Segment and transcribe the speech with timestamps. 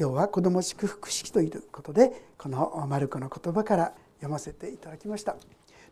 [0.00, 5.36] 今日は子ども祝福式ということでこのマルコの言葉から読ませていただきました。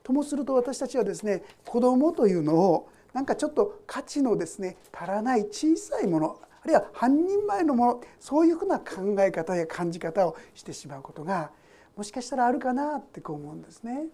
[0.03, 11.51] ともすると私たちはですね子どもというのをなんかちょっと価値のですね足らない小さいものあるいは半人前のものそういうふうな考え方や感じ方をしてしまうことが
[11.95, 14.07] もしかしたらあるかなってこう思うんですね。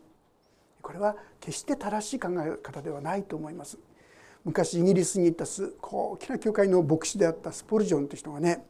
[0.83, 3.79] これは決して正しい考え方ではないと思います。
[4.45, 8.67] 昔イギリスに行ったす大きな教会の牧師であったスポルジョンという人がね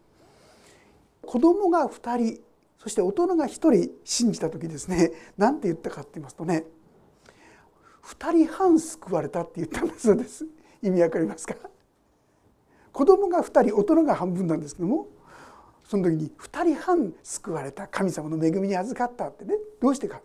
[1.25, 2.41] 子供が2人
[2.79, 6.65] そして大人が1人信じた時ですね 何て言ったかって言いますとね
[8.05, 10.47] 2人半救われたって言ったんだそうです。
[10.83, 11.55] 意味わかりますか？
[12.93, 15.09] 子供が2人大人が半分なんですけども
[15.85, 20.21] その時に2人半救われた神様の恵みに預かったってねどうしてか？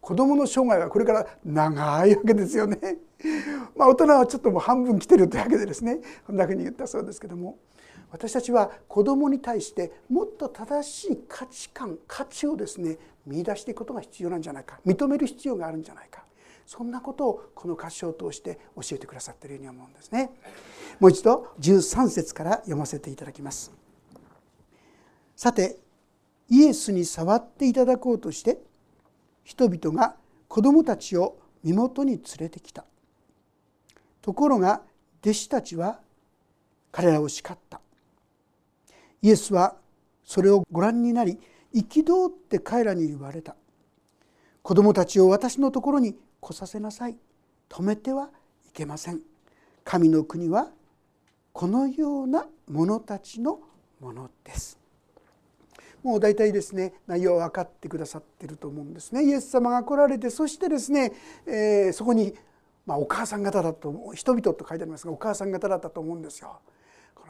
[0.00, 2.98] 子供の生涯はこれから長いわけですよね。
[3.76, 7.58] まあ大人はちょっともう半分来てるというわけでですねこんなふうに言ったそうですけども。
[8.10, 16.24] 私たちは子供に対してもっと正しい価値観価値をですね見出していくことが必要なんじゃないか認める必要があるんじゃないか
[16.66, 20.30] そんなことをこの歌詞を通して教えてくださっているように思うんですね。
[21.00, 23.72] もう一度13節から読ませていただきます。
[25.34, 25.78] さて
[26.48, 28.58] イエスに触っていただこうとして
[29.42, 30.14] 人々が
[30.46, 32.84] 子供たちを身元に連れてきた
[34.22, 34.82] ところが
[35.22, 35.98] 弟子たちは
[36.92, 37.80] 彼らを叱った
[39.22, 39.76] イエスは
[40.24, 41.38] それをご覧になり
[41.74, 43.56] 憤って彼らに言われた。
[44.62, 47.16] 子供たちを私のところに来させなさい。
[47.68, 48.30] 止めては
[48.68, 49.20] いけません。
[49.84, 50.70] 神の国は
[51.52, 53.60] このような者たちの
[54.00, 54.78] ものです。
[56.02, 59.24] もう大体ですね内容分かってくださってると思うんですね。
[59.24, 61.12] イエス様が来られてそしてですね、
[61.46, 62.34] えー、そこに、
[62.86, 66.60] まあ、お母さん方だと人々と書いてありますがお母さん方だったと思うんですよ。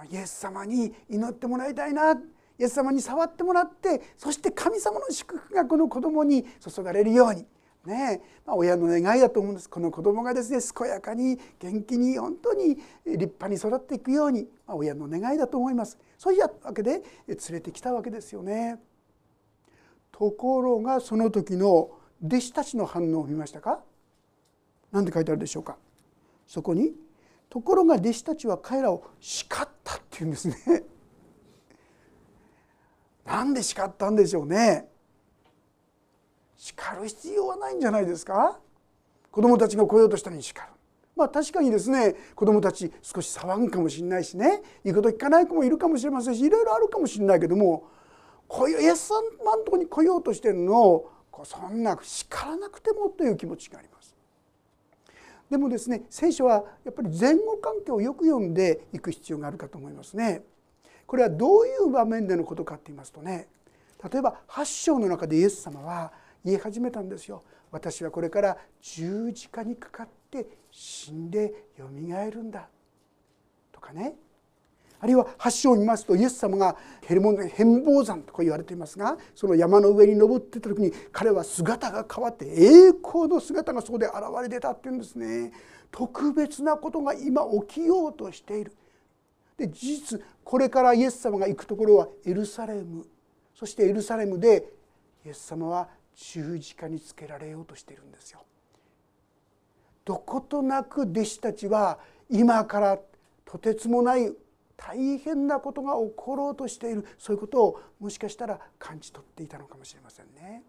[0.04, 2.12] のイエス様に祈ってもらいたいな。
[2.12, 7.46] イエス様に触ってもらってそして神様の祝福がこの子供に注がれるように。
[7.86, 9.70] ねまあ、親の願いだと思うんです。
[9.70, 15.96] この子供がですね健やかに元気に本当に立派に育っていくように、まあ、親の願いだと思います。
[16.18, 18.78] そういうわけで連れてきたわけですよね。
[20.12, 23.80] ところがその時の弟子たちの反応を見ましたか？
[24.92, 25.78] 何て書いてあるでしょうか？
[26.46, 26.92] そこに
[27.50, 30.84] 「ところが弟子たちは彼らを叱った」っていうんですね。
[33.26, 34.88] なんで叱ったんでしょうね。
[36.56, 38.58] 叱る必要はないんじゃないですか？
[39.30, 40.68] 子どもたちが来ようとしたのに叱る
[41.14, 47.84] まあ確かにですね子どもたち少し騒ぐかもしれないしね言うこと聞かない子もいるかもしれませんしいろいろあるかもしれないけども
[48.48, 51.10] こういうイエス様のとこに来ようとしてるのを
[51.44, 53.99] そんな叱らなくてもという気持ちがあります。
[55.50, 60.44] でもですね聖書はやっぱり前後関係をよく読んでいく必要があるかと思いますね。
[61.10, 63.48] これはどういう場面でのことかって言いますとね
[64.12, 66.12] 例えば8章の中でイエス様は
[66.44, 72.68] 言い始めたんですよ私はこれから十字架にかかって死んでよみがえるんだ
[73.72, 74.14] とかね
[75.00, 85.52] あるいは8章を見ますとイエス様がヘルモン変貌山とこう言われていますがその山の上に登っていた時に彼は姿が変わって栄光の姿がそこで現れ出たっていうんですね。
[85.90, 88.76] 特別なことが今起きようとしている。
[89.56, 93.06] で事実これからイエス様が行くところはエルサレム。
[93.54, 94.72] そしてエルサレムで
[95.24, 98.40] イエス様は十字架につけられようとしているんですよ。
[100.04, 102.98] どことなく弟子たちは今から
[103.44, 104.32] とてつもない
[104.82, 110.62] 大変なことが起ころうとしているそういうことをもしかしたら感じ取っていたのかもしれませんね。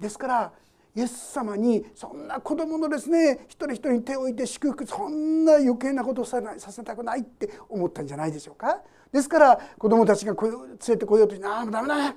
[0.00, 0.52] ですから
[0.96, 8.80] イエス様にそんな子供のですね一人一人に手を置いて祝福そんな余計なことをさせたくないって思ったんじゃないでしょうか。
[9.12, 12.16] ですから子供たちが連れてこようとして「ああダメだね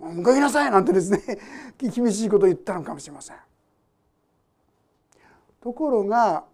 [0.00, 1.20] もう向かいなさいなんてですね
[1.78, 3.36] 厳しいことを言ったのかもしれません。
[5.60, 6.44] ところが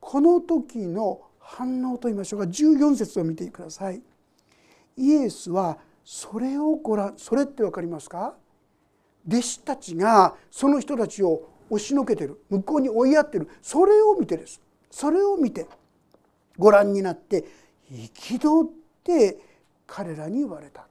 [0.00, 2.46] この時の反応といいましょうか。
[2.46, 4.02] 14節を見てください。
[4.98, 8.34] イエスはそれをご覧それって分かりますか？
[9.26, 12.40] 弟子たちがその人たちを押しのけてる。
[12.50, 13.48] 向こうに追いやってる。
[13.62, 14.60] それを見てです。
[14.90, 15.66] それを見て
[16.58, 17.44] ご覧になって
[17.90, 18.70] 憤っ
[19.02, 19.38] て
[19.86, 20.86] 彼らに言われた。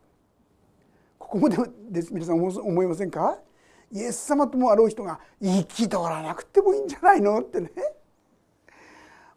[1.19, 1.57] ここもで
[1.89, 2.13] です。
[2.13, 3.37] 皆さん思いませんか？
[3.91, 7.39] イエス様ともあろう人が憤らなくてもいいんじゃないの？
[7.39, 7.71] ってね。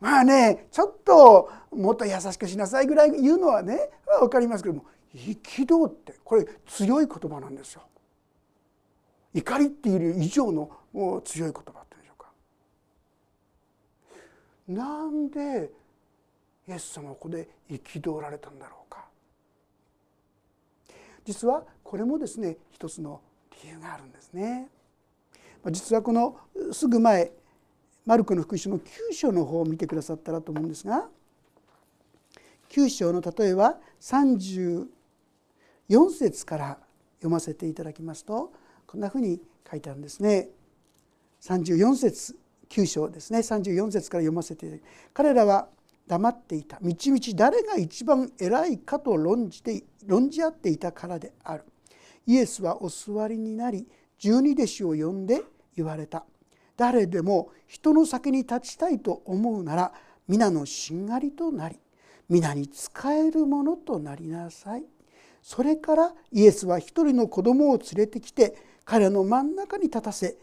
[0.00, 7.82] まあねちょっともっと優しくしなさいぐらい言うのはね分かりますけども憤ってこれ強い言葉なんですよ。
[9.34, 10.70] 怒りっていう以上の
[11.24, 12.32] 強い言葉ってでしょうか。
[14.68, 15.70] なんで
[16.68, 19.06] イエス様はここで憤られたんだろうか。
[21.24, 23.20] 実はこれもですね一つの
[23.62, 24.68] 理由があるんですね。
[25.70, 26.38] 実はこの
[26.72, 27.32] すぐ前
[28.06, 28.82] マルコの福音書の9
[29.12, 31.08] 章の方を見てくださったらと思うんですが
[32.70, 34.86] 9章の例えば34
[36.10, 36.78] 節から
[37.18, 38.52] 読ませていただきますと
[38.86, 40.48] こんなふうに書いてあるんですね。
[41.42, 42.36] 34節
[42.68, 43.38] 9章ですね。
[43.38, 45.68] 34節から読ませていただき彼らは
[46.06, 46.78] 黙っていた。
[46.80, 51.64] みちみち誰が一番偉いかと論じて論じ合っていたからである。
[52.26, 53.86] イエスはお座りになり
[54.18, 55.42] 十二弟子を呼んで
[55.76, 56.24] 言われた。
[56.80, 59.92] 誰でも人の先に立ちたいと思うなら
[60.26, 61.78] 皆のしんがりとなり
[62.30, 64.84] 皆に仕えるものとなりなさい。
[65.42, 68.56] それからイエスは一人の子供を連れてきて
[68.86, 70.38] 彼らの真ん中に立たせ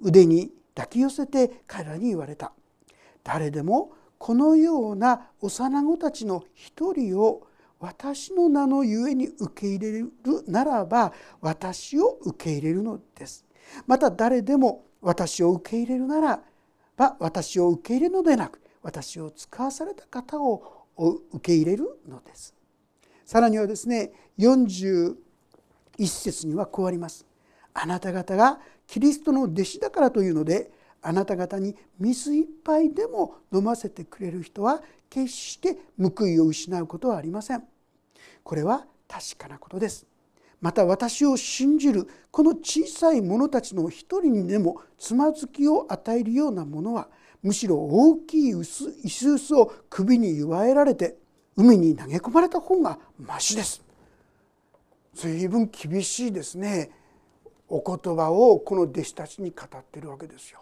[0.00, 2.52] 腕に抱き寄せて彼らに言われた。
[3.22, 7.46] 誰でもこのような幼子たちの一人を
[7.78, 10.10] 私の名のゆえに受け入れる
[10.46, 13.43] ならば私を受け入れるのです。
[13.86, 16.40] また誰でも私を受け入れるなら
[16.96, 22.54] ば私を受け入れるのでなく私を使わされた方を受け入れるのです。
[23.24, 25.16] さらにはですね41
[26.06, 27.26] 節にはこうあります。
[27.72, 30.70] あなた方がキリストの弟子だからというので
[31.02, 37.64] あなた方に水一杯でも飲ませてくれる人は決して報いを失うことはありません。
[38.42, 40.06] これは確かなことです。
[40.64, 47.08] また私を信じるこの小さい者たちの一人にでもつまずきを与えるようなものは
[47.42, 51.18] むしろ大きい石臼を首に祝えられて
[51.54, 53.84] 海に投げ込まれた方がましです。
[55.12, 56.92] 随分厳しいですね。
[57.68, 60.60] お言葉をこの弟子たちに語ってるわけですよ。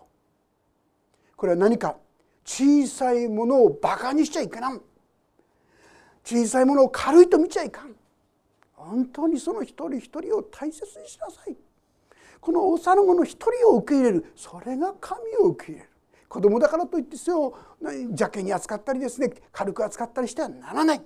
[1.37, 1.97] これは何か
[2.45, 4.81] 小さいものをバカにしちゃいけない。
[6.25, 7.95] 小さいものを軽いと見ちゃいかん。
[8.85, 11.57] 本当にその一人一人を大切にしなさい。
[12.41, 14.33] この幼子の一人を受け入れる。
[14.35, 15.91] それが神を受け入れる。
[16.29, 21.03] 子供だからといってそれを邪気に扱ったりですね軽く扱ったりしてはならない。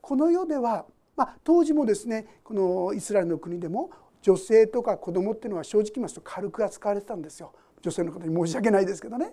[0.00, 0.84] この世では、
[1.16, 3.90] まあ、当時もですねこのイスラエルの国でも
[4.20, 7.52] 女性とか子供っていうのは正直言いますと軽く扱われてたんですよ。
[7.80, 9.32] 女性の方に申し訳ないですけどね。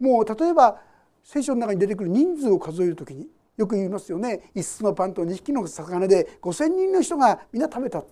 [0.00, 0.80] もう例えば
[1.22, 4.50] 聖書の中に出てくる人数を数える時によく言いますよね。
[4.54, 8.04] 一つのパンと2匹の魚で5,000人の人が皆食べた。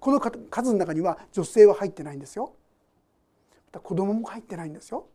[0.00, 2.52] この数の中には女性は入ってないんですよ。
[3.72, 5.06] 子供も入ってないんですよ。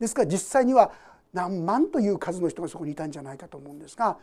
[0.00, 0.92] ですから実際には
[1.32, 4.18] 何万という数の人がそこにいたんじゃないかと思うんですが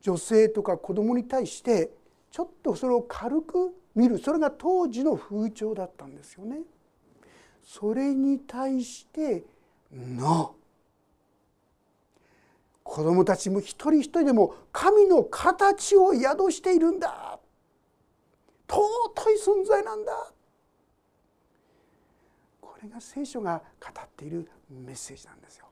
[0.00, 1.90] 女性とか子供に対して
[2.30, 4.18] ちょっとそれを軽く見る。
[4.18, 6.60] それが当時の風潮だったんですよね。
[7.62, 9.44] それに対して
[9.92, 10.54] 「の」
[12.84, 17.40] 子供たちも一人一人でも神の形を宿しているんだ。
[18.68, 18.78] 尊
[19.32, 20.12] い存在なんだ。
[22.60, 25.66] これが聖書が語っているメッセージなんですよ。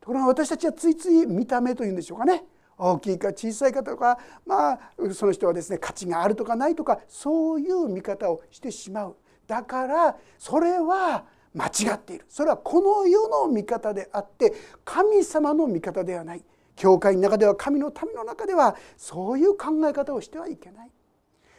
[0.00, 2.44] ところが私たちはついつい見た目というんでしょうかね。
[2.78, 4.80] 大きいか小さいかとかまあ
[5.12, 9.16] その人はですね価値があるとかないとかそういう見方をしてしまう。
[9.46, 12.24] だからそれは間違っている。
[12.28, 14.52] それはこの世の見方であって
[14.84, 16.44] 神様の見方ではない。
[16.76, 20.90] 教会の中では神の民の中ではそういう考え方をしてはいけない。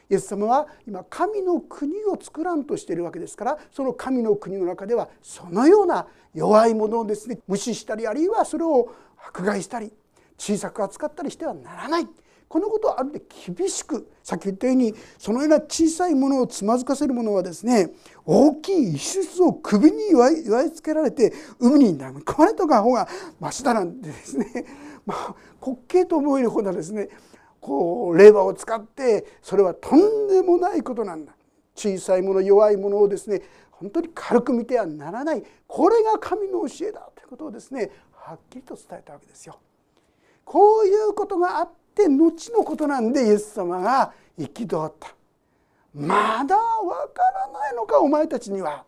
[0.09, 8.93] イエス様は今神の国を作らんとしているわけですからその神の国の中ではそのような弱いものをですね無視したりあるいはそれを
[9.25, 9.93] 迫害したり
[10.37, 12.07] 小さく扱ったりしてはならない。
[12.51, 13.21] このことはあるで
[13.55, 17.91] 厳しくさっき言ったようにそのような小さいものをつまずかせるものはですね
[18.25, 20.29] 大きい石質を首に祝
[20.63, 23.07] いつけられて海に投げ込まれた方が
[23.39, 24.65] ましだなんてですね、
[25.07, 27.07] まあ、滑稽と思えるほどですね
[27.61, 31.33] こうレバーを使ってそれはとんでもないことなんだ
[31.73, 39.57] 小さいもの弱いものをですね本当に軽く見てはならないこれが神の教えだということをですねはっきりと伝えたわけですよ。
[40.43, 45.15] こういうことがあって後のことなんでイエス様が憤った
[45.93, 48.85] まだわからないのかお前たちには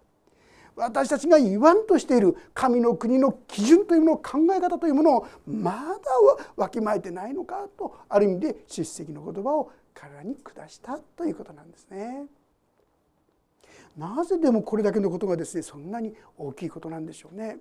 [0.76, 5.78] 私たちが言わんとしている神の国の基準というもの考え方というものをまだ
[6.56, 12.26] わきまえてないのかとある意味で叱責の言葉を彼らに下したということなんですね。
[13.96, 17.58] なぜでもこれだけのことがですねそんなに大きいことなんでしょうね。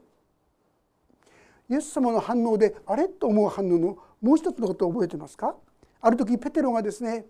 [1.69, 3.09] イエス様の反応であれ？
[3.09, 5.55] と思う反応のもう一つのことを覚えてますか？
[6.01, 7.27] ある時ペテロがですね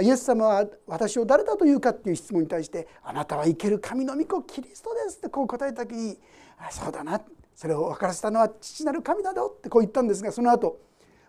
[0.00, 6.18] イエス様は私を誰だというかっていう質問に対して「あなたは生ける神の御子キリストです」ってこう答えた時に
[6.58, 7.20] 「あそうだな
[7.54, 10.80] それを分からせたのは父なる神だぞ」ってこう言ったんですがその後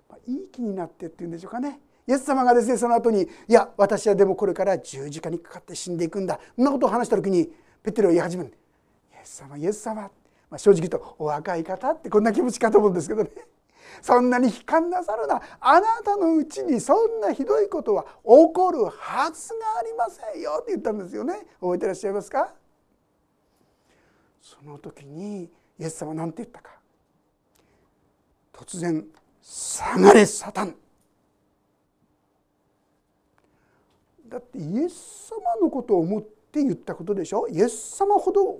[0.09, 1.79] まあいい気になってっていうんでしょうかね。
[2.07, 7.51] イエス様がですねその後に「いや私はでもこれから十字架にかかって死んでいくんだ」そんなことを話した時に
[7.83, 8.53] ペテロは言い始める
[9.11, 10.09] 「イエス様イエス様」
[10.51, 13.31] まあ、正直言うとお若い方ってこんな気持ちかと思うんですけどね。
[14.03, 15.41] そんなに悲観なさるな。
[15.61, 18.09] あなたのうちにそんなひどいことは起
[18.53, 21.47] こるはずがありませんよって言ったんですよね。
[21.61, 22.53] 覚えてらっしゃいますか？
[24.41, 26.77] その時にイエス様は何て言ったか。
[28.51, 29.07] 突然
[29.41, 30.75] 「下がれサタン」
[34.27, 37.47] だってイエス様のことを思って言ったことでしょ？
[37.47, 38.59] イエス様ほど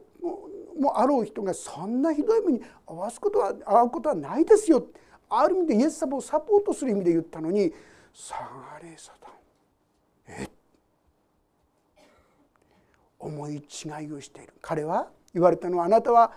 [0.81, 4.85] もあろう人がそんなひどい目に遭わすことは遭うことはないですよ。
[5.29, 7.73] ある意味でイエス様をサポートする意味で言ったのに
[8.11, 9.33] 「下がれサタン」
[10.27, 10.50] え
[13.17, 13.59] 思い違
[14.05, 14.53] いをしている。
[14.61, 16.33] 彼は言われたのはあなたは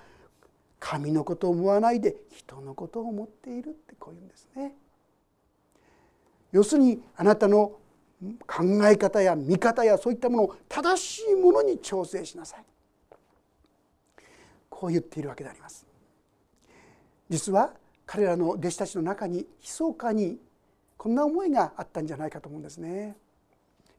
[0.78, 4.76] 神のことを思わないで人のことを思っているってこういうんですね。
[6.52, 7.72] 要するにあなたの
[8.46, 12.64] 考え方や見方やそういったものを正しいものに調整しなさい。
[14.74, 15.86] こう言っているわけであります。
[17.30, 17.72] 実は
[18.06, 20.38] 彼らの弟子たちの中に密かに
[20.96, 23.16] こんな思いがあったんじゃないかと思うんですね。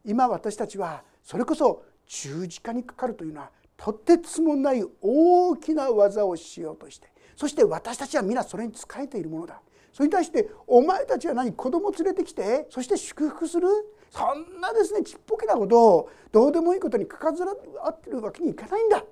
[0.03, 9.61] 今私たちはそれこそ十字架にかかるというのはとてつもない大きな技をしようとしてそして私たちは皆それに仕えているものだ。
[9.93, 13.67] それに対してお前たちは何子供連れてきてそして祝福する。
[14.11, 17.53] そんなですねちっぽけなことをどうでもいいことにかかずら
[17.83, 19.03] 合ってるわけにいかないんだ。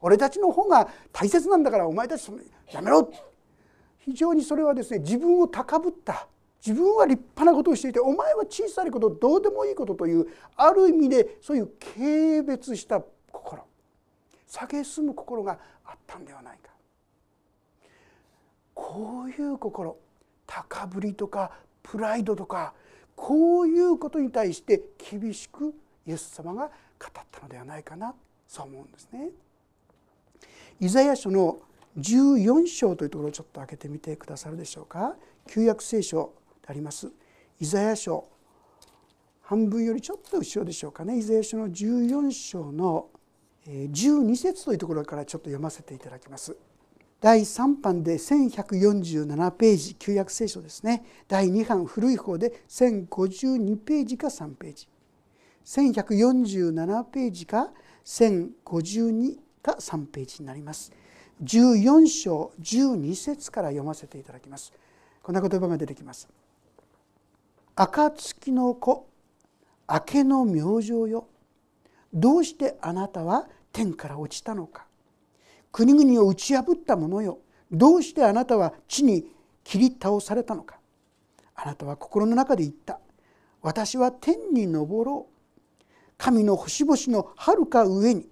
[0.00, 2.30] 俺たちの方が大切なんだからお前たち
[2.72, 3.10] やめろ。
[3.98, 6.28] 非常にそれはですね自分を高ぶった
[6.64, 10.26] 自分は立派なことをしていてお前は小さいことどうでもいいことという
[10.56, 12.00] ある意味でそういう軽
[12.44, 13.64] 蔑した心。
[14.48, 16.70] 蔑む心があったんではないか。
[18.74, 19.96] こういう心
[20.46, 21.50] 高ぶりとか
[21.82, 22.74] プライドとか
[23.16, 25.74] こういうことに対して厳しく
[26.06, 26.70] イエス様が語
[27.08, 28.14] ったのではないかな
[28.46, 29.30] そう思うんですね。
[30.80, 31.58] イザヤ書の
[31.98, 35.16] 14章というところをちょっと開けてみてくださるでしょうか。
[35.48, 37.10] 旧約聖書であります。
[37.58, 38.28] イザヤ書
[39.40, 41.16] 半分よりちょっと後ろでしょうかね。
[41.18, 43.08] イザヤ書の14章の
[43.66, 46.56] 12節というところからちょっと読ませていただきます。
[47.20, 49.94] 第3版で1147ページ。
[49.94, 51.04] 旧約聖書ですね。
[51.28, 54.88] 第2版古い方で1052ページか3ページ。
[55.64, 57.72] 1147ページか
[58.04, 60.92] 1052か3ページになります。
[61.42, 64.72] 14章12節から読ませていただきます。
[65.22, 66.28] こんな言葉が出てきます
[67.74, 69.08] 暁の子
[69.88, 71.26] 明けの明星よ。
[72.14, 74.86] どうしてあなたは天から落ちたのか。
[75.72, 77.38] 国々を打ち破った者よ。
[77.70, 79.26] どうしてあなたは地に
[79.62, 80.78] 切り倒されたのか。
[81.54, 82.98] あなたは心の中で言った。
[83.62, 85.84] 私は天に昇ろう。
[86.16, 88.26] 神の星々のはるか上に。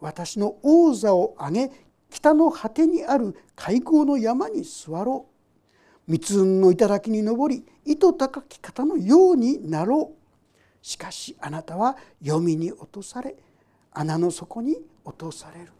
[0.00, 1.70] 私の王座を上げ
[2.10, 5.26] 北の果てにある海溝の山に座ろ
[6.08, 6.10] う。
[6.10, 10.86] 密雲の頂に登り糸高き方のようになろう。
[10.86, 13.34] しかしあなたは読みに落とされ
[13.90, 15.72] 穴の底に落とされる。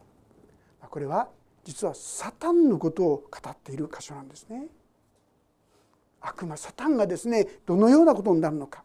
[0.88, 1.28] これは
[1.64, 4.66] 実はサタンのことを語っている箇所なんですね。
[6.20, 8.82] 悪魔サタンがですねどのようなことになるのか。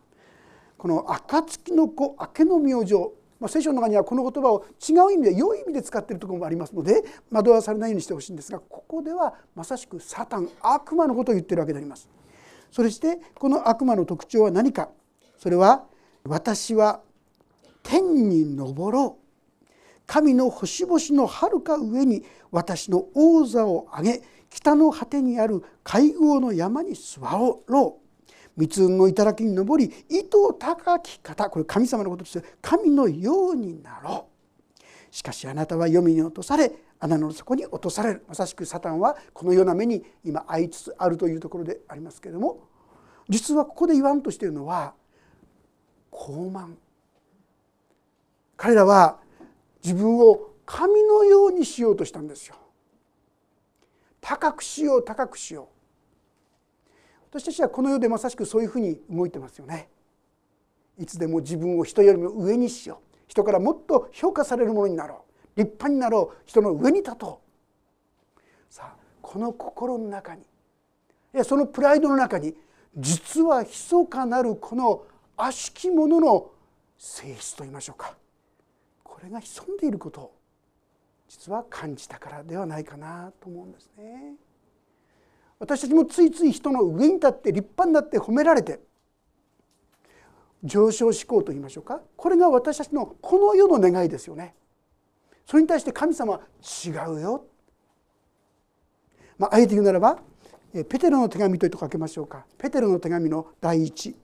[0.77, 3.11] この暁の子明けの明星、
[3.41, 12.07] まあ、聖書の中にはこの言葉を違う意味で良い意味で使っているところもありますので惑わされないようにしてほしいんですがここではまさしくサタン悪魔のことを言ってるわけであります。
[12.71, 14.89] そしてこの悪魔の特徴は何か？
[15.38, 15.83] それは
[16.24, 17.01] 私は
[17.81, 19.65] 天に昇ろう。
[20.05, 27.63] 神の星々のはるか上に私の王座を上げ北の果てにある会合の山に座ろ
[27.98, 28.00] う。
[28.58, 35.15] 密雲の頂に登り糸高き方これ神様のことです神のようになろう。
[35.15, 38.24] しかしあなたは読みに落とされ穴の底に落とされる。
[38.27, 42.67] まさしくサタンはこのような目に今遭いつつあるというところでありますけれども
[43.27, 44.93] 実はここで言わんとしているのは
[46.12, 46.75] 傲慢。
[48.58, 49.20] 彼らは
[49.84, 52.55] 自分を神のようにしようとしたんですよ。
[54.22, 55.67] 高くしよう高くしよう。
[57.31, 59.89] 私たちはこの世でまさしくそういうふうに動いてますよね。
[60.97, 63.15] いつでも自分を人よりも上にしよう。
[63.27, 65.23] 人からもっと評価されるものになろ
[65.55, 65.59] う。
[65.59, 66.41] 立派になろう。
[66.45, 67.41] 人の上に立と
[68.38, 68.41] う。
[68.69, 70.45] さあこの心の中にい
[71.38, 72.53] やそのプライドの中に
[72.97, 75.05] 実は密かなるこの
[75.38, 76.51] 悪しき者の
[76.97, 78.17] 性質といいましょうか。
[79.03, 80.35] これが潜んでいることを
[81.29, 84.35] 実は感じたからではないかなと思うんですね。
[85.61, 88.79] 私たちもついつい人の上に立って立派になって褒められて
[90.63, 94.55] 上昇志向と言いましょうかこれが私たちのこの世の願いですよね。
[95.45, 96.41] それに対して神様は
[96.83, 97.45] 違うよ。
[99.37, 100.17] まあ、あえて言うならば
[100.73, 104.15] ペテロの手紙というと書けましょうかペテロの手紙の第一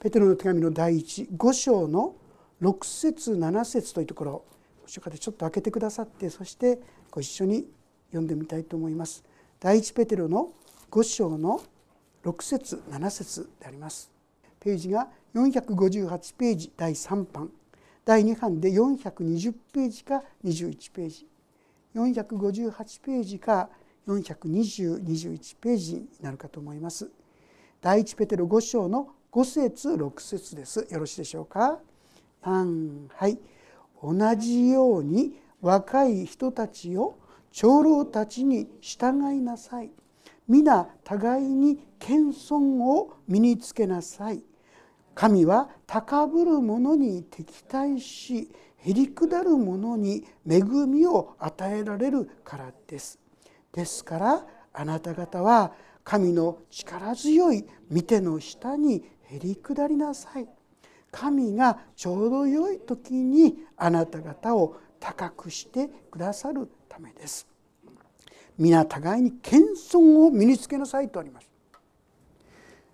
[0.00, 2.16] ペテロの手紙の第一5章の
[2.60, 4.44] 6節7節というところを
[4.88, 6.80] ちょっと開けてくださってそして
[7.12, 7.64] ご一緒に
[8.08, 9.22] 読んでみたいと思います。
[9.60, 10.52] 第一ペテロの
[10.94, 11.60] 5章の
[12.24, 14.12] 6節7節であります。
[14.60, 17.50] ページが458ページ第3版
[18.04, 21.26] 第2版で420ページか21ページ
[21.96, 23.68] 458ページか
[24.06, 27.10] 42021ページになるかと思います。
[27.80, 30.86] 第一ペテロ5章の5節6節です。
[30.88, 31.80] よろしいでしょうか？
[32.42, 33.38] はい
[34.00, 37.16] 同じように若い人たちを
[37.50, 39.90] 長老たちに従いなさい。
[40.46, 44.42] 皆互いに謙遜を身につけなさい。
[45.14, 53.18] 神は高ぶる者に敵対しへりくだる者に恵みを与えられるからです。
[53.72, 55.72] ですからあなた方は
[56.02, 60.48] 神の力強い見ての下にへりくだりなさい。
[61.10, 67.53] 神がちょうど良い時にあなた方を高くしてくださるためです。
[68.58, 71.50] 皆互いに謙遜を身につけなさいとあります。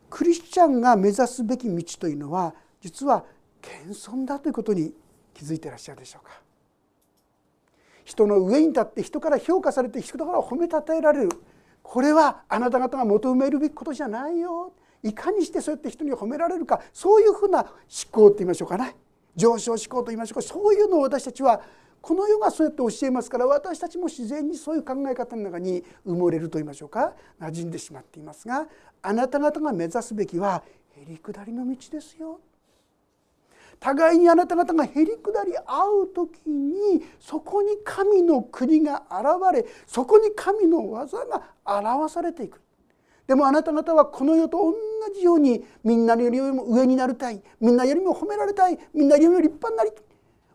[0.09, 3.25] クリスチャンが目指すべき道というのは実は
[3.61, 4.93] 謙遜だということに
[5.35, 6.41] 気づいていらっしゃるでしょうか。
[8.05, 11.29] 人の上に立って人から評価されて人から褒めたたえられる。
[11.83, 14.73] これはあなた方が求めるべきことじゃないよ。
[15.03, 16.81] いかにしてそうやって人に褒められるか。
[16.93, 17.71] そういうふうな思
[18.11, 18.97] 考と言いましょうかね。
[19.37, 20.43] 上昇志向と言いましょうか。
[20.43, 21.63] そういうのを私たちは
[22.01, 28.67] この世がそうやって教えますから私たちも自然にそういう考え方の中に埋もれると言いましょうか馴染んでしまっていますが
[29.03, 30.63] あなた方が目指すべきは
[30.97, 32.41] へりくだりの道ですよ。
[33.79, 42.61] 互いにあなた方がへりくだり合う時にそこに神の国が現れそこに神の技が表されていく。
[43.27, 44.75] でもあなた方はこの世と同
[45.15, 50.10] じようにみんなよりも上になりたいみんなよりも褒められたいみんなよりも立派になりたい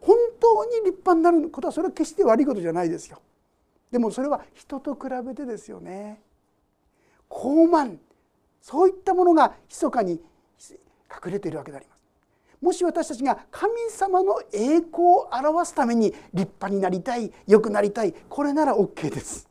[0.06, 3.20] 本当に立派になることはそれは決して悪いことじゃないですよ。
[3.92, 6.22] でもそれは人と比べてですよね。
[7.28, 7.98] 傲慢
[8.62, 12.00] そういったものが密かに隠れているわけであります。
[12.62, 19.50] もし私たちが神様の栄光を表すために立派になりたい良くなりたいこれなら OK です。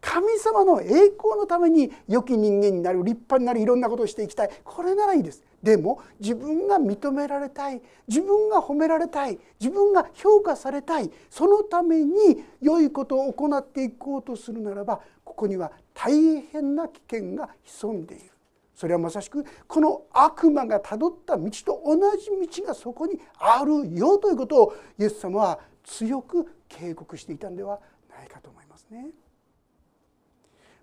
[0.00, 12.12] 神様の栄光のために良き人間になる立派になるいろんなことをしていきたいこれならいいですでも自分が認められたい自分が褒められたい自分が評価されたいそのために
[12.60, 18.30] 良いことを行っていこうとするならばここには大変な危険が潜んでいる
[18.74, 29.08] それはまさしくこの悪魔がたどった道と同じ道がそこにあるよということをイエス様は強く警告していたんではないかと思いますね。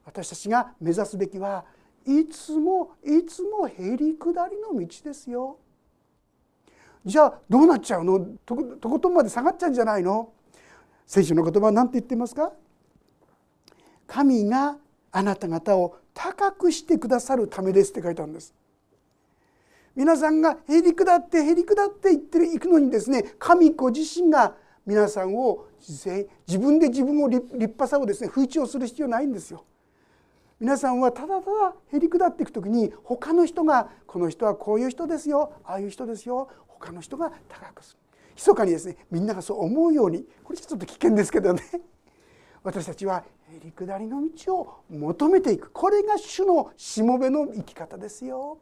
[0.06, 1.66] 私たちが目指すべきは
[2.08, 5.58] いつもいつもへりくだりの道ですよ。
[7.06, 8.20] じゃあどうなっちゃうの？
[8.46, 10.32] とことんまで下がっちゃうんじゃないの？
[11.06, 12.54] 聖書の言葉は何て言ってますか？
[14.08, 14.78] 神が
[15.12, 18.54] あなた方を高くしてくださるためですって書いてあるんです。
[19.96, 26.28] 皆さんがへりくだってへりくだって言っていくのにですね神ご自身が皆さんを自
[26.60, 29.65] 分で自分を立派さをですね不一をする必要ないんですよ。
[30.60, 38.00] 皆さんはただただへりくだっていく時に他の人がこの人はこういう人ですよああいう人ですよ他の人が高くする。
[38.36, 40.26] 密かにですねみんながそう思うように。
[40.43, 41.62] これちょっと危険ですけどね。
[42.63, 45.70] 私たちはへりくだりの道を求めていく。
[45.72, 48.58] これが主のしもべの生き方ですよ。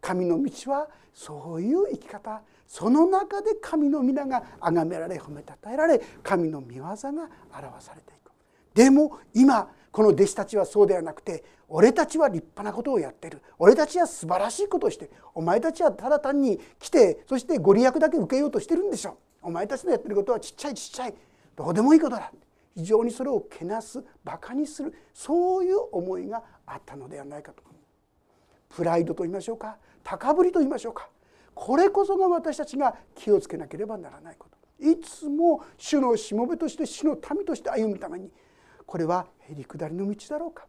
[0.00, 2.42] 神の道はそういう生き方。
[2.66, 7.10] その中で神の皆が崇められ褒めたたえられ神の御業が表
[7.80, 8.32] されていく。
[8.74, 13.40] でも今この弟子たちはそうではなくて俺たちは立派なことをやってる。
[13.58, 19.16] 俺たちは素晴らしいことをしてお前たちはただ単に来てそしてご利益だけ受けようとしてるんでしょ。
[19.40, 21.14] お前たちのやってることはちっちゃいちっちゃい。
[21.56, 22.30] どうでもいいことだ。
[22.76, 24.92] 非常にそれをけなすバカにする。
[25.14, 27.62] そういう思いがあったのではないかと
[28.68, 29.78] プライドと言いましょうか。
[30.04, 31.08] 高ぶりと言いましょうか。
[31.54, 34.58] これこそが私たちが気をつけなければならないこと。
[34.78, 38.30] いつも主のしもべとして主の民として歩むために
[38.86, 40.66] これはへりくだりの道だろうか？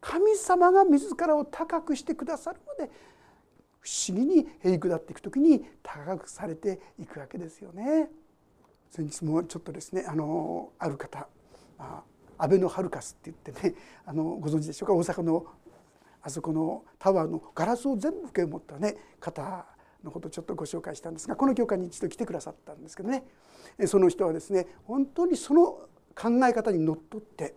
[0.00, 2.90] 神様が自らを高くしてくださるので
[3.80, 8.08] 不思議にへりくだっていく時に高くされていくわけですよね。
[8.90, 11.26] 先日もちょっとですねあのある方
[11.78, 12.02] あ
[12.38, 13.74] アベノハルカスって言ってね
[14.04, 14.94] あのご存知でしょうか？
[14.94, 15.46] 大阪の
[16.22, 19.66] あそこのタワーのガラスを全部受け持ったね方
[20.04, 23.24] のことをちょっとご紹介したんですがこの教会に一度来てくださったんですけどね。
[23.86, 25.78] その人はですね本当にその
[26.14, 27.54] 考え方にのっとって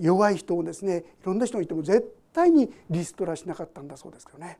[0.00, 4.58] 弱い人をですねいろんな人がいても絶対にリストラしなかったんだそうですけどね。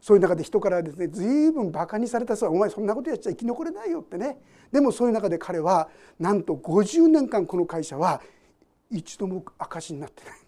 [0.00, 4.38] そういう中で人からですね随分バカにされた人は「お前そんなことやっちゃ生き残れないよ」ってね。
[4.70, 8.20] でもそういう中で彼はなんと50年間この会社は
[8.90, 10.38] 一度も赤字になってない。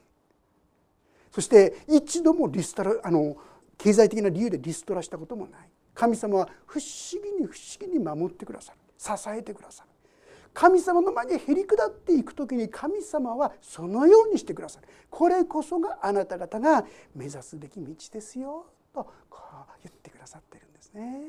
[1.31, 3.37] そして一度もリストラあの
[3.79, 5.71] 経済的な理由でリストラしたこともない。
[5.95, 8.79] 神様は不思議に不思議に守ってくださる。
[8.99, 9.91] 支えてくださる。
[10.57, 14.89] 神様の前にへり下っていく時に神様はそのようにしてくださる。
[15.11, 18.65] これこそがあなた方が目指すべき道ですよ。
[18.95, 21.29] とこう言ってくださってるんですね。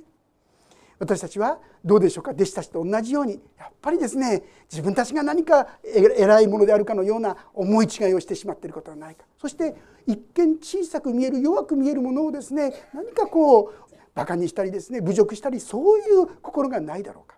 [0.97, 3.41] 私たちはどうでしょうか弟子たちと同じように。
[3.59, 9.25] やっぱりですね自分たちが何か偉いものであるかのような思い違いをしてしまっていることはないか。
[9.37, 17.37] そして一見小さく見える弱く見えるものをですね何かこうバカにしたりですね侮辱したりそういう心がないだろうか。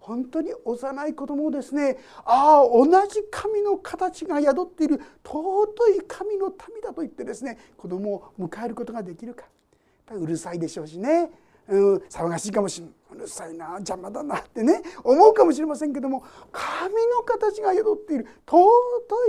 [0.00, 9.42] 本当に幼い子供をですねああ同じ神の形が宿っている尊い神の民だと言ってですね子供を迎えることができるか。
[9.42, 9.50] やっ
[10.06, 11.30] ぱりうるさいでしょうしね、
[11.68, 12.94] うん、騒がしいかもしれない。
[13.12, 18.66] うるさいな邪魔だなってね思うかもしれませんけども神の形が宿っている尊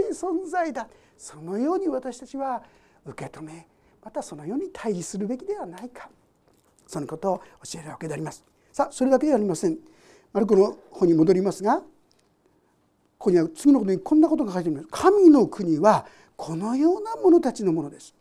[0.09, 0.87] い存在だ。
[1.17, 2.63] そのように私たちは
[3.05, 3.67] 受け止め
[4.03, 6.09] またそのように対峙するべきではないか。
[6.87, 8.43] そのことを教えるわけであります。
[8.71, 9.77] さあそれだけではありません。
[10.33, 11.85] マルコの方に戻りますがこ
[13.25, 14.87] こには次のことにこんなことが書いてあります。
[14.89, 18.15] 神の国はこのような者たちのものです。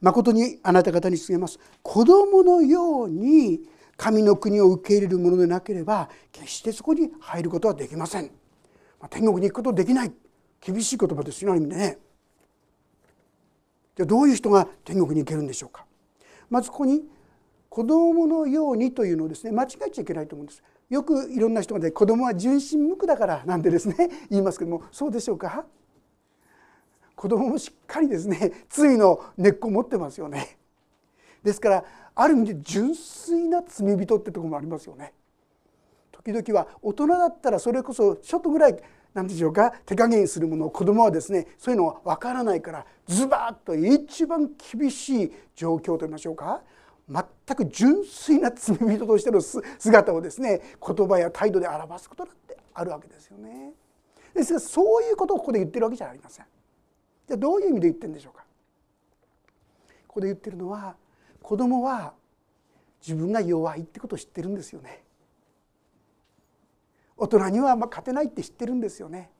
[0.00, 1.58] 誠にあなた方に告げます。
[1.82, 3.60] 子供のように
[3.96, 8.30] 神の国を受け入れるものでなければ決してそこに入ることはできません。
[9.10, 10.12] 天国に行くことできない
[10.60, 11.98] 厳しい言葉ですよある意味でね。
[13.96, 15.84] じゃあどういう人が天国に行けるんでしょうか。
[16.50, 17.02] まずここに
[17.68, 20.62] 子供のようにというのをですね間違えちゃいけないと思うんです。
[20.90, 23.96] よくいろんな人がね子供は純真無垢だからなんてですね
[24.30, 25.64] 言いますけどもそうでしょうか？
[27.16, 30.58] 子供もしっかりですね 罪の根っこ持ってますよね。
[31.42, 35.12] ですからある意味で純粋な罪人ってとこもありますよね。
[36.12, 46.62] 時々は大人だったらそれこそちょっとぐらい何でしょうか手加減するものを子供はですねそういうのは分からないからズバッと一番厳しい状況と言いましょうか？
[47.08, 53.72] 全く純粋な罪人としての姿をですね言葉や態度で表すことだってあるわけですよね。
[54.34, 56.46] ですがそういうことをここで言ってるわけじゃありません。
[57.28, 58.44] じゃあどういう意味で言ってるんでしょうか
[60.08, 60.96] ここで言ってるのは
[61.42, 62.14] 子供は
[63.00, 65.02] 自分が弱いってことを知ってるんですよね。
[67.16, 69.30] 大人にはま勝てないって知ってるんですよね。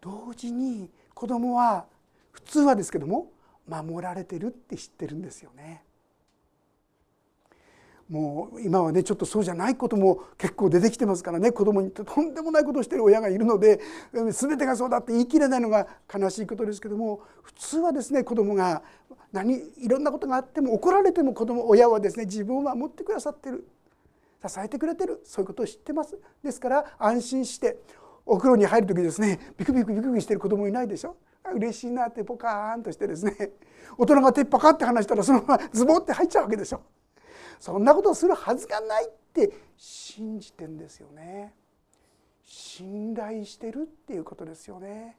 [0.00, 1.86] 同時に子供は
[2.32, 3.30] 普通はですけども
[3.68, 5.84] 守られてるって知ってるんですよね。
[8.08, 11.52] もう今はねちょっとそうじゃないことも結構出てきてますからね。
[11.52, 13.80] 子供にとんでもないことをしてる親がいるので
[14.32, 18.82] 全てがそうだって言い切れないのが悲しいことですけども普通はですね子供が
[19.30, 23.64] 何いろんなことがあっても怒られても子供親はですね自分を守ってくださってる。
[24.44, 25.20] 支えてくれてる。
[25.24, 26.18] そういうことを知ってます。
[26.42, 27.78] ですから安心して
[28.26, 31.14] お風呂に入る時ですねビクビクビクビクしてる子供いないでしょ。
[31.54, 33.34] 嬉しいなってポカーンとしてですね
[33.96, 36.82] 大人が手パカって話したらそのままズボって入っちゃうわけでしょ。
[37.58, 41.54] そんなことをするはずがないって信じてんですよね。
[42.42, 45.18] 信頼してるっていうことですよね。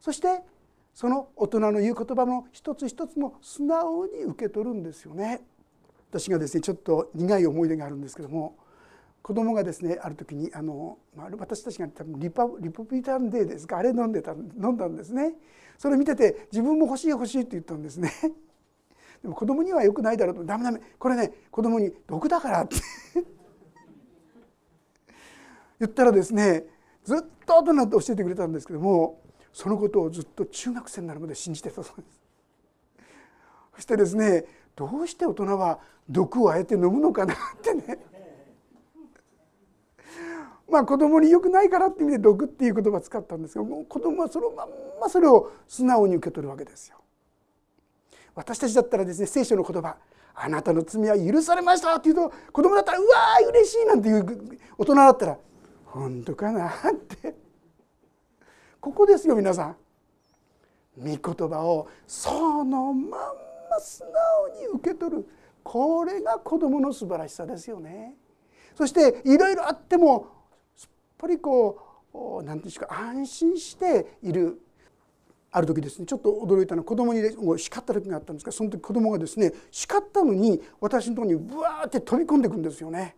[0.00, 0.42] そして
[0.94, 5.42] その大人の言う言葉も一つ一つも素直に受け取るんですよね。
[6.10, 8.56] 私がですねちょっと苦い思い出があるんですけども。
[9.26, 13.78] 子供がですねある時にあの、まあ、私たちが多分リパリポビタンデーですか？
[13.78, 15.34] あれ飲んでた飲んだんですね。
[15.78, 18.12] それ見てて自分も欲しい欲しいって言ったんですね。
[19.22, 20.44] でも子供にはよくないだろうと。
[20.44, 20.80] ダメダメ。
[21.00, 22.76] これね子供に毒だからって。
[25.80, 26.64] 言ったらですね
[27.02, 29.20] ずっと後になって教えてくれたんですけども
[29.52, 32.20] そのことをずっと中学生になるまで信じてたそうです。
[33.74, 34.44] そしてですね
[34.76, 38.05] どうして大人は毒をあえて飲むのかなってね。
[40.68, 44.68] まあ子供に良くないからって意味で毒っていう言葉を使ったんですが子供はそのまん
[45.00, 46.96] まそれを素直に受け取るわけですよ。
[48.34, 49.96] 私たちだったらですね聖書の言葉
[50.34, 55.38] 「あなたの罪は許されました」って言うと子供だったら「うわー嬉しい」なんていう大人だったら
[55.86, 57.34] 「本当かな?」って
[58.80, 59.76] ここですよ皆さん。
[60.98, 65.28] 御言葉をそのまんま素直に受け取る
[65.62, 68.16] これが子供の素晴らしさですよね。
[68.74, 70.28] そしていろいろあっても
[71.18, 71.78] ぱりこ
[72.12, 74.60] う何て言うんですか安心している
[75.50, 77.20] ある時ですねちょっと驚いたのは子供に
[77.58, 83.16] 叱った時があったんですがその時子供がですね叱ったのに私のところにブワーって飛び込んでいくんですよね。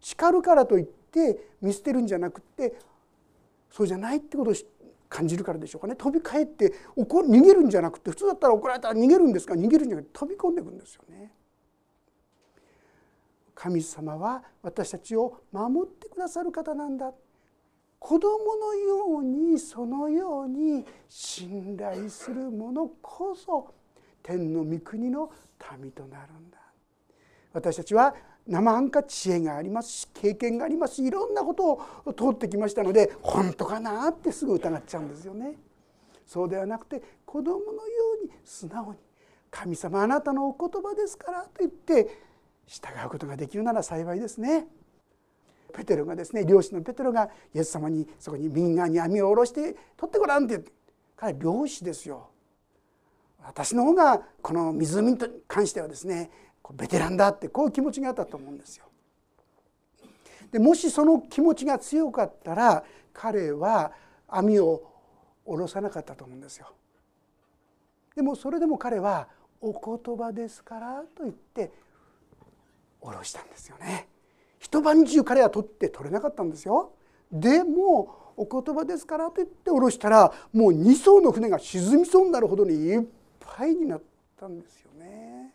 [0.00, 2.78] 叱るからといって見捨てるんじゃなくて
[3.70, 4.54] そうじゃないってことを
[5.08, 11.32] 感じるからでしょうかね飛び帰って逃げるんじゃなくて普通だったら怒られたら逃げるんですが逃げるんじゃなくて飛び込んでいくんですよね。
[13.56, 17.10] 神様は私たちを守ってくださる方なんだ
[17.98, 23.74] 子供のようにそのように信頼する者こそ
[24.22, 25.30] 天の御国の
[25.80, 26.58] 民となるんだ
[27.54, 28.14] 私たちは
[28.46, 35.54] 生半可知恵がありますし経験がありますしいろんなことを通ってきましたので本当かなってすぐ疑っちゃうんですよね。
[36.26, 38.98] そうではなくて子供のように素直に
[39.50, 42.25] 「神様あなたのお言葉ですから」と言って
[42.66, 44.66] 従うことができるなら幸いですね。
[45.72, 50.64] ペテロがですね漁師のペテロがイエス様にそこに右側に網を下ろして取ってごらんって
[51.16, 52.30] 彼は漁師ですよ。
[53.44, 56.30] 私の方がこの湖に関してはですね
[56.72, 58.86] ベテランだってこういう気持ちがあったと思うんですよ。
[60.50, 63.92] でもしその気持ちが強かったら彼は
[64.28, 64.82] 網を
[65.44, 66.72] 下ろさなかったと思うんですよ。
[68.14, 69.28] でもそれでも彼は
[69.60, 71.70] 「お言葉ですから」と言って
[73.00, 74.08] 下ろしたんですよね。
[74.58, 76.92] 一晩中彼は取って取れなかったんですよ。
[77.30, 83.04] でもお言葉ですからと言って下ろしたらもう2艘の船が沈みそうになるほどにいっ
[83.40, 84.02] ぱいになっ
[84.38, 85.52] たんですよね。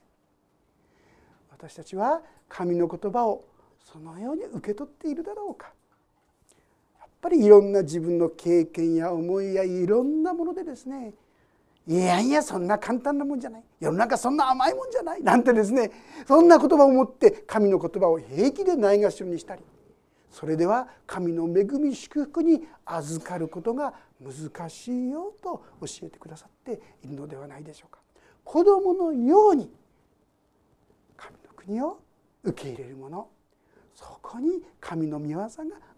[1.51, 3.43] 私たちは神の言葉を
[3.84, 5.73] そのように受け取っているだろうか。
[6.99, 11.13] やっぱりいろんな自分の経験や思いやいろんなものでですね
[11.88, 15.91] いやいやそんな簡単なもんじゃない世の中そんな甘いもんじゃないなんてですね
[16.28, 19.63] そんな言葉を持って神の言葉を平気でないがしろにしたり
[20.30, 28.00] それでは神の恵み祝福に預かることが難しいよと教えてくださっているのではないでしょうか。
[28.44, 29.70] 子供のように
[31.17, 32.00] 神の国を
[32.44, 33.28] 受け入れるもの
[33.94, 35.50] そこに神の御業が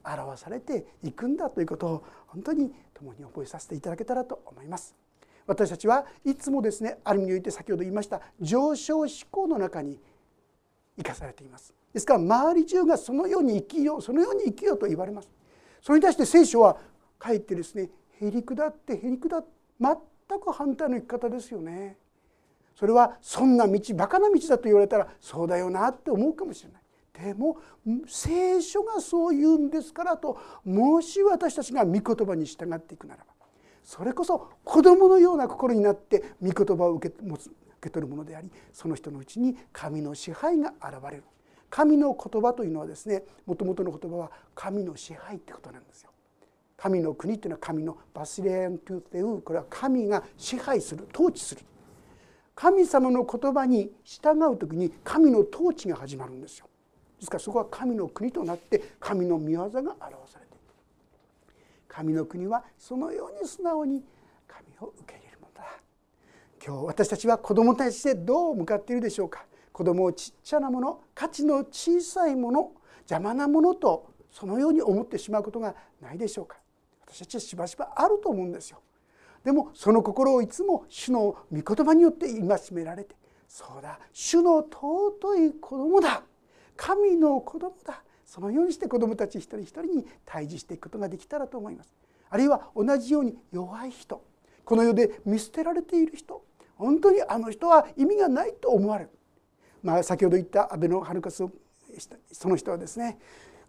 [0.04, 5.03] 表されていくんだということを本当に共に覚えさせていただけたらと思います。
[5.46, 10.00] 私たちはいつもですねある意味において先ほど言いました上昇志向の中に
[10.98, 11.74] 生かされています。
[11.94, 15.30] ですから周り中がそのように生きようそのように生きようと言われます。
[15.82, 16.78] それに対して聖書は
[17.20, 17.90] かえってですね
[18.22, 21.98] へりくだってへりくだって全く反対の生き方ですよね。
[22.76, 26.82] それはそんな道バカな道だと言われたらそうだよなって思うかもしれない。
[27.14, 27.58] でも
[28.08, 33.33] 聖書がそう言うんですからともし私たちが御言葉に従っていくならば
[33.84, 41.24] それこそ子供のような心になって御言葉を受け持つ受け取るものでありその人のうちに神の支配が現れる。
[41.70, 46.12] 神の言葉というのはですねもともとの言葉は神の支配ってことなんですよ。
[46.78, 51.62] 神の国というのは神のバシレアントゥテウこれは神が支配する統治する。
[52.56, 56.68] 神様の言葉に従う時に神の統治が始まるんですよ。
[57.18, 59.82] ですからそこは神の国となって神の御業が表
[60.32, 60.43] される。
[61.94, 64.04] 神の国はそのように素直に
[64.48, 65.64] 神を受け入れるものだ。
[66.66, 69.46] 今日私たちは子供たちでどう向かっているでしょうか。
[69.72, 76.58] 子供をちっちゃなもの価値の小さいもの邪魔なものとそのように思ってしまうことがないでしょうか。
[77.06, 78.82] 私たちはしばしばあると思うんですよ。
[79.44, 83.16] でもその心をいつも主の御言葉によって戒められて
[83.48, 86.24] そうだ主の尊い子供だ。
[86.76, 88.02] 神の子供だ。
[88.34, 91.94] そのようにして子どもたち一人一人に対峙していくことができたらと思います。
[92.32, 94.24] あるいは同じように弱い人
[94.66, 96.44] この世で見捨てられている人
[96.76, 99.12] 本当にあの人は意味がないと思われる、
[99.84, 101.46] まあ、先ほど言った安倍のハルカス
[102.32, 103.20] その人はですね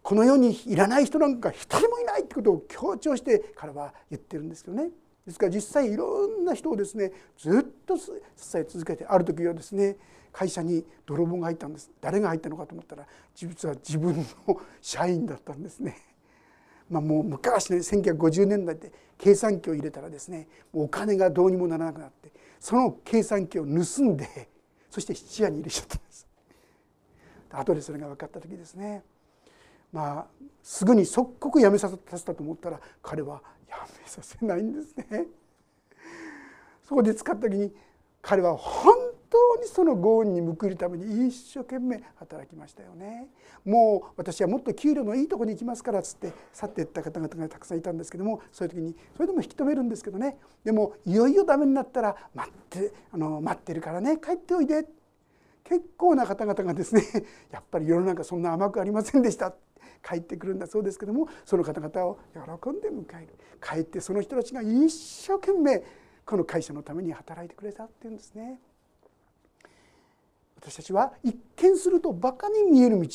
[0.03, 4.89] この世にいらない人なんか一人もいないってことを強調して彼は言ってるんですけどね
[5.27, 8.13] ですから実際いろんな人をですねずっと支
[8.55, 9.99] え続けてある時はですね
[10.35, 15.97] 会社に泥棒が入ったんです誰が入ったのかと思ったら実は自分の社員だったんですね。
[16.91, 24.49] まあ、もう昔ね1950年代で計算機を入れたらですねお金がどうにもならなくなってその計算機を盗んで
[24.91, 26.27] そして質屋に入れちゃったんです。
[27.51, 29.05] 後でそれが分かった時ですね
[29.93, 30.27] まあ
[30.65, 35.29] すぐに即刻辞めさせたと思ったら彼は辞めさせないんですね。
[36.83, 37.73] そこで使った時に
[38.21, 39.04] 彼は本
[39.57, 43.29] にそのご恩に報いるために一生懸命働きましたよね。
[43.65, 54.87] もう私はもっと給料のいいとこに行きますからっつって去っていった方々がたくさんいたんですけどもそういう時にそれでも引き止めるんですけどねでもいよいよダメになったら待ってあの待ってるからね帰っておいで
[55.65, 57.03] 結構な方々がですね
[57.51, 59.55] やっぱり世の中そんな甘くありませんでした
[60.07, 65.83] 帰ってくるんだそうですけどもその方々を喜んで迎える帰ってその人たちが一生懸命
[66.27, 68.61] この会社のために働いてくれたっていうんですね。
[70.65, 73.07] 私たちは一見するとバカに見える道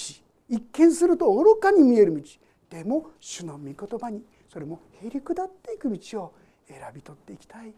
[0.50, 2.22] 一見すると愚かに見える道。
[2.70, 6.34] でも主の御言葉にそれもへり下っていく道を
[6.68, 7.74] 選び取っていきたい。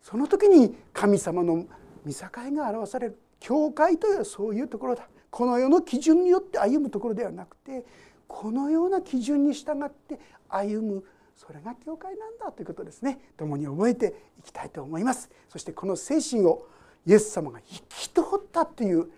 [0.00, 1.66] その時に神様の
[2.04, 5.08] 見境が表される教会というはそういうところだ。
[5.30, 7.84] この世の基準によって歩むところではなくて
[8.28, 11.04] このような基準に従って歩む
[11.36, 13.18] それが教会なんだということですね。
[13.36, 15.30] 共に覚えていきたいと思います。
[15.48, 16.66] そしてこの精神を
[17.06, 19.08] イエス様が生き通ったという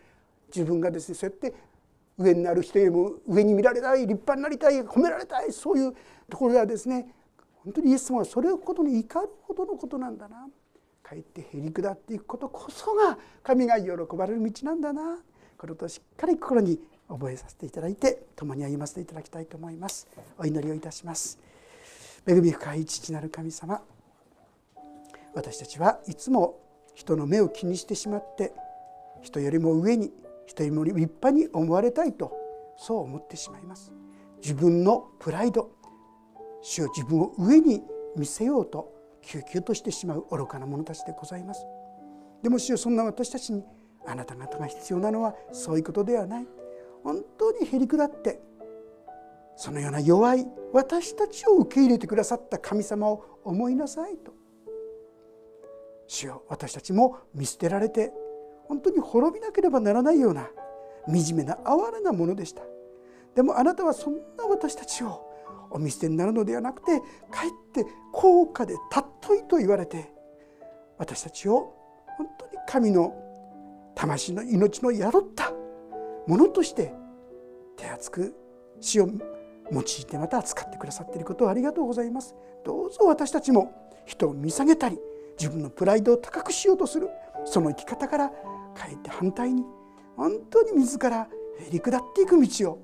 [0.49, 1.55] 自分がですねそうやって
[2.19, 5.95] 上になる人よりも上に見られたい立派になりたい褒められたいそういう
[6.29, 7.07] ところではですね
[7.65, 10.49] 本当にイエス様はそれをほどに怒るほどのことなんだな。
[11.03, 15.19] かえってへり下っていくことこそが神が喜ばれる道なんだな。
[15.57, 20.09] これとしっかり心に覚えさせていただいて共に歩ませていただきたいと思います。
[20.39, 21.39] お祈りをいたします。
[22.27, 23.81] 恵み深い父なる神様
[25.35, 26.61] 私たちはいつも
[26.95, 28.53] 人の目を気にしてしまって
[29.23, 30.13] 人よりも上に
[30.47, 32.33] 人よりも立派に思われたいと
[32.77, 33.93] そう思ってしまいます。
[34.43, 35.71] 自分のプライド
[36.63, 37.83] 主を自分を上に
[38.17, 41.65] 見せようと救急としてしまう愚かな者たちでございます。
[42.43, 43.65] でも主よそんな私たちに
[44.05, 46.47] あなた方が必要なのはそういうことではない。
[47.05, 48.41] 本当にへり下って
[49.57, 54.42] そのような弱い私たちを受け入れてくださった神様を思いなさいと。
[56.13, 58.13] 主よ私たちも見捨てられて
[58.69, 60.51] 本当に滅びなければならないような
[61.07, 62.63] 惨めな哀れなものでした。
[63.35, 65.27] でもあなたはそんな私たちを
[65.71, 70.13] お見捨てになるのではなくてかえって高価で尊いと言われて
[70.99, 71.75] 私たちを
[72.19, 73.15] 本当に神の
[73.95, 75.51] 魂の命の宿った
[76.27, 76.93] ものとして
[77.79, 78.35] 手厚く
[78.83, 79.09] 死を
[79.71, 82.35] 用いてまた扱ってくださっていることをありがとうございます。
[82.67, 84.99] どうぞ私たちも人を見下げたり
[85.39, 87.09] 自分のプライドを高くしようとする
[87.45, 89.65] その生き方からかえって反対に
[90.17, 92.79] 本当に自らへり下っていく道を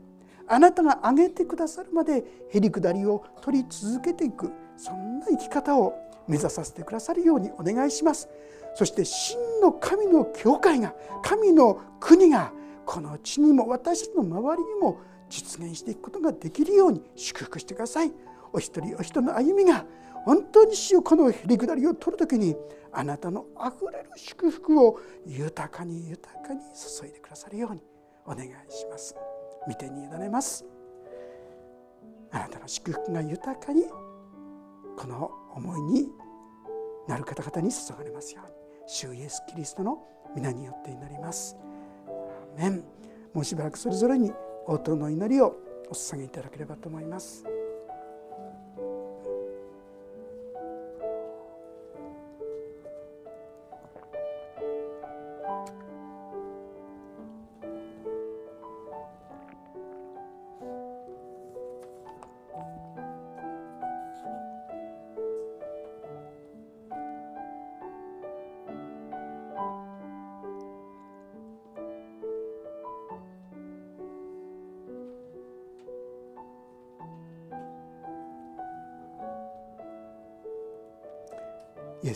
[0.47, 5.95] あなたが挙げてくださるまでへり下りを取り続けていくそんな生き方を
[6.27, 8.29] 目指させてくださるようにお願いします。
[8.75, 12.53] そして真の神の教会が神の国が
[12.85, 18.13] この地にも私たちの周りにも実現していくことができるように祝福してください。
[18.53, 19.85] お一人お人の歩みが
[20.29, 22.55] 本当に主よこのへり下りを取る時に
[22.93, 26.61] あなたのあふれる祝福を豊かに豊かに
[27.01, 27.81] 注いでくださるように
[28.27, 29.17] お願いします。
[29.67, 30.67] 御手に委ねます。
[32.31, 33.85] あなたの祝福が豊かに
[34.99, 36.09] この思いに
[37.09, 38.53] なる方々に注がれますように
[38.87, 40.05] 主イエス・キリストの
[40.37, 41.57] 皆によって祈ります。
[42.55, 42.85] メン。
[43.33, 44.31] もうしばらくそれぞれに
[44.67, 45.57] 応答の祈りを
[45.89, 47.47] お捧げいただければと思います。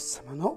[0.02, 0.51] イエス様の